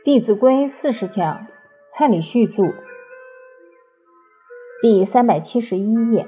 [0.02, 1.46] 《弟子规》四十讲，
[1.90, 2.72] 蔡礼旭著，
[4.80, 6.26] 第三百七十一页。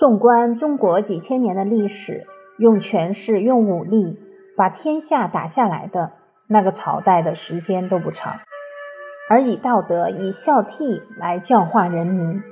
[0.00, 2.26] 纵观中国几千年的历史，
[2.58, 4.18] 用权势、用武力
[4.56, 6.10] 把天下打下来的
[6.48, 8.40] 那个朝代的时间都不长；
[9.30, 12.42] 而以道德、以孝悌来教化人民，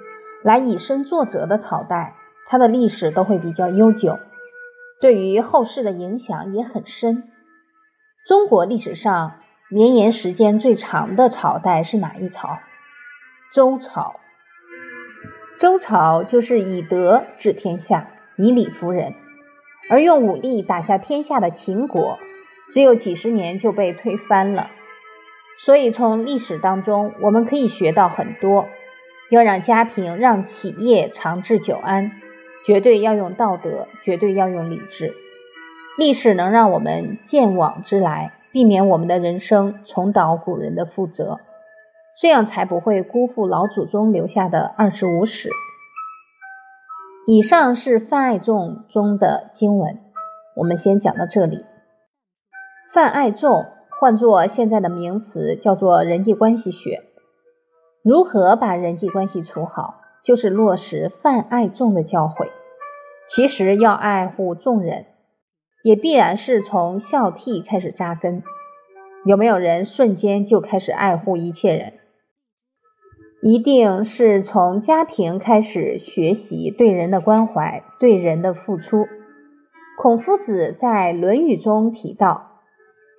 [0.45, 2.15] 来以身作则的朝代，
[2.47, 4.21] 它的历史都会比较悠久，
[5.01, 7.25] 对于后世的影响也很深。
[8.29, 9.40] 中国历史上。
[9.73, 12.59] 绵延时间最长的朝代是哪一朝？
[13.53, 14.19] 周朝。
[15.61, 19.15] 周朝就是以德治天下，以礼服人，
[19.89, 22.19] 而用武力打下天下的秦国，
[22.73, 24.71] 只有几十年就被推翻了。
[25.61, 28.67] 所以从历史当中，我们可以学到很多：
[29.31, 32.11] 要让家庭、让企业长治久安，
[32.67, 35.15] 绝对要用道德，绝对要用理智。
[35.97, 38.33] 历史能让我们见往知来。
[38.53, 41.39] 避免我们的人生重蹈古人的覆辙，
[42.21, 45.51] 这样才不会辜负老祖宗留下的二十五史。
[47.27, 50.01] 以上是泛爱众中的经文，
[50.57, 51.65] 我们先讲到这里。
[52.93, 53.67] 泛爱众
[54.01, 57.05] 换作现在的名词，叫做人际关系学。
[58.03, 62.49] 如何把人际关系处好，就是落实泛爱众的教诲。
[63.29, 65.07] 其实要爱护众人。
[65.83, 68.43] 也必然是从孝悌开始扎根。
[69.25, 71.93] 有没有人瞬间就开始爱护一切人？
[73.43, 79.07] 一定是从家庭开始学习对人的关怀、对人的付出。
[79.99, 82.61] 孔夫子在《论语》中提到：“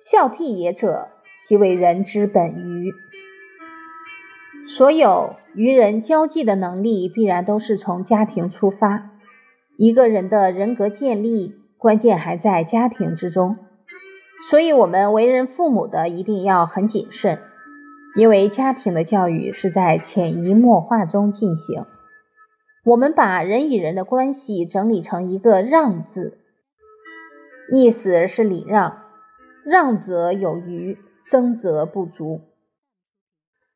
[0.00, 2.92] 孝悌也者，其为人之本于。”
[4.68, 9.10] 所有与人交际的能力，必然都是从家庭出发。
[9.76, 11.61] 一个人的人格建立。
[11.82, 13.56] 关键还在家庭之中，
[14.48, 17.40] 所以，我们为人父母的一定要很谨慎，
[18.14, 21.84] 因为家庭的教育是在潜移默化中进行。
[22.84, 26.38] 我们把人与人的关系整理成一个“让”字，
[27.72, 29.02] 意思是礼让，
[29.64, 32.42] 让则有余，争则不足。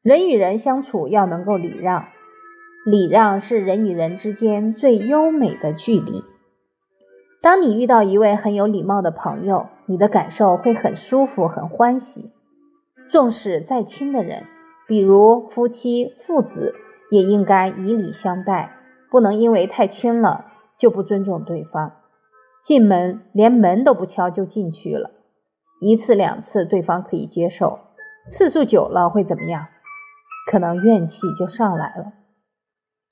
[0.00, 2.06] 人与人相处要能够礼让，
[2.84, 6.22] 礼让是人与人之间最优美的距离。
[7.46, 12.32] 当你遇到一位很有礼貌的朋友，你的感受会很舒服、很欢喜。
[13.08, 14.46] 纵使再亲的人，
[14.88, 16.74] 比如夫妻、父子，
[17.08, 18.72] 也应该以礼相待，
[19.12, 20.46] 不能因为太亲了
[20.76, 21.92] 就不尊重对方。
[22.64, 25.12] 进门连门都不敲就进去了，
[25.80, 27.78] 一次两次对方可以接受，
[28.26, 29.68] 次数久了会怎么样？
[30.50, 32.06] 可能怨气就上来了。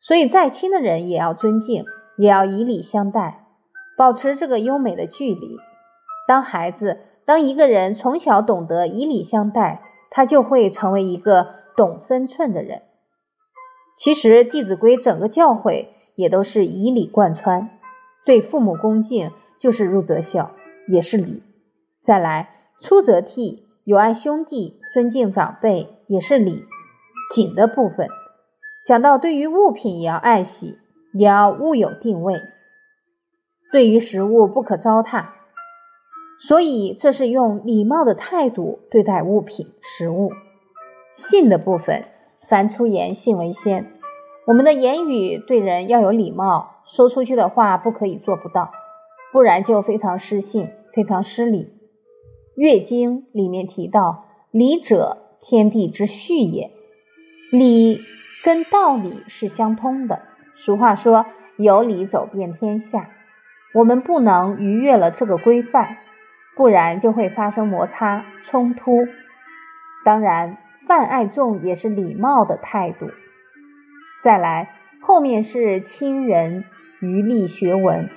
[0.00, 1.84] 所以再亲的人也要尊敬，
[2.18, 3.42] 也要以礼相待。
[3.96, 5.58] 保持这个优美的距离。
[6.26, 12.82] 当孩子，当一个人从小懂得以礼相待，他就会成为一个懂分寸的人。
[13.96, 17.70] 其实《弟子规》整个教诲也都是以礼贯穿。
[18.24, 20.52] 对父母恭敬就是入则孝，
[20.88, 21.42] 也是礼。
[22.02, 22.48] 再来，
[22.80, 26.64] 出则悌，友爱兄弟，尊敬长辈，也是礼。
[27.30, 28.08] 谨的部分
[28.86, 30.78] 讲到，对于物品也要爱惜，
[31.12, 32.40] 也要物有定位。
[33.74, 35.24] 对于食物不可糟蹋，
[36.38, 40.30] 所以这是用礼貌的态度对待物品、食物。
[41.12, 42.04] 信的部分，
[42.48, 43.90] 凡出言，信为先。
[44.46, 48.70] 我们的言语对人要有礼貌，说出去的话不可以做不到，
[49.32, 51.64] 不然就非常失信、非常失礼。
[52.54, 56.70] 《乐经》里面提到：“礼者，天地之序也。”
[57.50, 57.98] 礼
[58.44, 60.22] 跟道理是相通的。
[60.64, 61.26] 俗话说
[61.58, 63.10] ：“有礼走遍天下。”
[63.74, 65.96] 我们不能逾越了这个规范，
[66.56, 69.08] 不然就会发生摩擦冲突。
[70.04, 73.10] 当然，泛爱众也是礼貌的态度。
[74.22, 74.70] 再来，
[75.00, 76.64] 后面是亲人
[77.00, 78.08] 于立学文，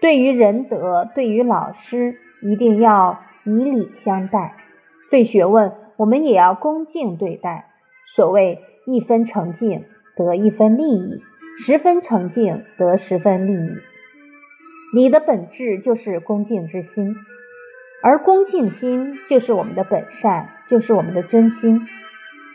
[0.00, 4.52] 对于仁德，对于老师，一定要以礼相待；
[5.10, 7.66] 对学问，我们也要恭敬对待。
[8.06, 9.84] 所谓一分诚敬
[10.16, 11.20] 得一分利益，
[11.58, 13.80] 十分诚敬得十分利益。
[14.92, 17.14] 礼的本质就是恭敬之心，
[18.02, 21.86] 而恭敬心就是我们的本善，就是我们的真心。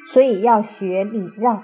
[0.07, 1.63] 所以要学礼让，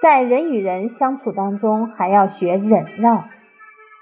[0.00, 3.28] 在人与人相处当中还要学忍让。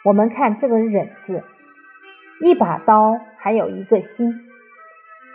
[0.05, 1.43] 我们看这个“忍”字，
[2.41, 4.41] 一把刀还有一个心，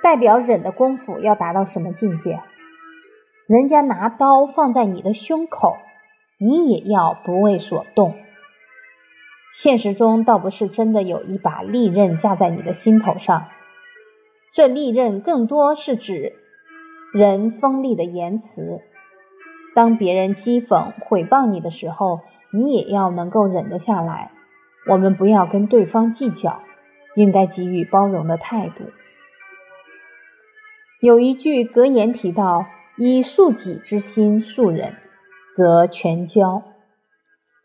[0.02, 2.40] 代表忍的功夫要达到什么境界？
[3.48, 5.78] 人家拿刀放在你的胸口，
[6.40, 8.16] 你也要不为所动。
[9.58, 13.48] 现实中倒不是真的有一把利刃架在你的心头上，
[14.52, 16.34] 这利刃更多是指
[17.14, 18.82] 人锋利的言辞。
[19.74, 22.20] 当别人讥讽、毁谤你的时候，
[22.52, 24.32] 你也要能够忍得下来。
[24.90, 26.62] 我们不要跟对方计较，
[27.16, 28.84] 应该给予包容的态度。
[31.00, 32.66] 有一句格言提到
[33.00, 34.96] ：“以恕己之心恕人，
[35.56, 36.62] 则全交；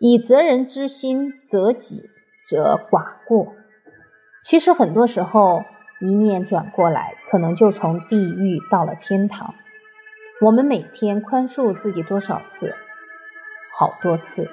[0.03, 2.09] 以责人之心责己，
[2.49, 3.53] 则寡过。”
[4.43, 5.63] 其实很多时候，
[6.01, 9.55] 一念转过来，可能就从地狱到了天堂。
[10.41, 12.75] 我们每天宽恕自己多少次？
[13.79, 14.49] 好多次，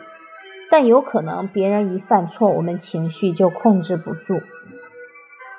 [0.69, 4.41] 但有可能别人一犯错，我们情绪就控制不住。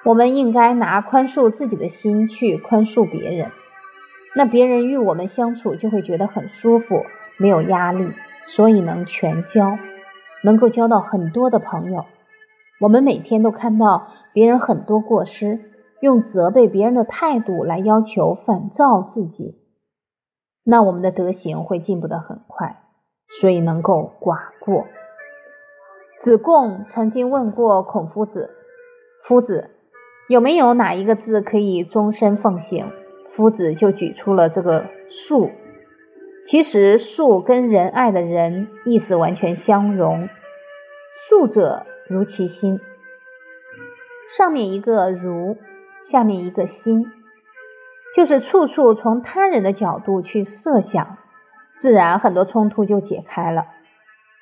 [0.04, 3.50] 我们应该拿宽恕自己的心去宽恕别人，
[4.34, 7.06] 那别人与我们相处就会觉得很舒服，
[7.38, 8.12] 没有压力，
[8.48, 9.78] 所以能全交，
[10.42, 12.04] 能够交到很多的朋友。
[12.80, 15.60] 我们每天都看到别人很多过失，
[16.00, 19.58] 用责备别人的态度来要求反造自己。
[20.64, 22.82] 那我们的德行会进步的很快，
[23.40, 24.86] 所以能够寡过。
[26.20, 28.50] 子贡曾经问过孔夫子
[29.24, 29.70] ：“夫子，
[30.28, 32.90] 有没有哪一个字可以终身奉行？”
[33.34, 35.50] 夫子就举出了这个“恕”。
[36.48, 40.30] 其实“恕”跟仁爱的“仁”意思完全相融。
[41.28, 42.80] 恕者如其心，
[44.34, 45.58] 上面一个“如”，
[46.02, 47.04] 下面一个“心”。
[48.16, 51.18] 就是处处从他人的角度去设想，
[51.76, 53.66] 自然很多冲突就解开了。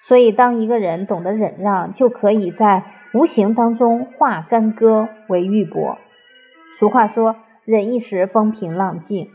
[0.01, 5.97] 所以，当一个人懂得忍让，就可以在无形当中化干戈为玉帛。
[6.79, 7.35] 俗话说
[7.67, 9.29] ：“忍一时风平浪静，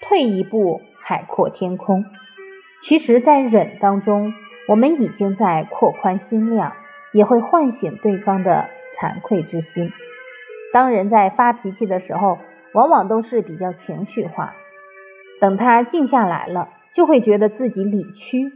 [0.00, 2.04] 退一步海阔天空。”
[2.82, 4.34] 其实，在忍当中，
[4.68, 6.74] 我们已经在扩宽心量，
[7.14, 9.90] 也会唤醒对方的惭愧之心。
[10.70, 12.36] 当人在发脾气的时候，
[12.74, 14.54] 往往都是比较情绪化，
[15.40, 18.52] 等他静下来了，就会觉得自己理屈，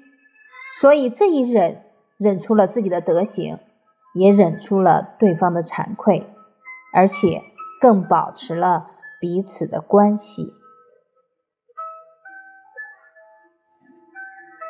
[0.78, 1.81] 所以这一忍，
[2.19, 3.60] 忍出了自己的德行，
[4.14, 6.26] 也忍出了对方的惭愧，
[6.93, 7.40] 而且
[7.81, 8.88] 更保持了
[9.19, 10.52] 彼此的关系。